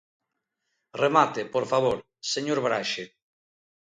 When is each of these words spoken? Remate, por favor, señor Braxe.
Remate, 1.03 1.41
por 1.53 1.65
favor, 1.71 1.97
señor 2.33 2.59
Braxe. 2.65 3.03